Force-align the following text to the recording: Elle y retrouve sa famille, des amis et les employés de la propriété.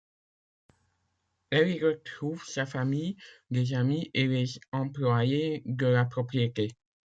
Elle 1.51 1.69
y 1.69 1.79
retrouve 1.85 2.43
sa 2.43 2.65
famille, 2.65 3.17
des 3.51 3.75
amis 3.75 4.09
et 4.15 4.25
les 4.25 4.49
employés 4.73 5.61
de 5.67 5.85
la 5.85 6.05
propriété. 6.05 6.71